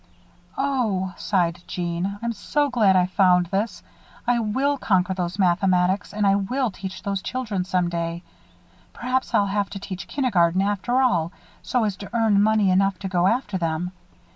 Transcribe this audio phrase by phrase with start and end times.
[0.57, 3.83] "Oh," sighed Jeanne, "I'm so glad I found this.
[4.25, 8.23] I will conquer those mathematics, and I will teach those children, some day.
[8.93, 13.07] Perhaps I'll have to teach kindergarten after all, so as to earn money enough to
[13.07, 13.91] go after them.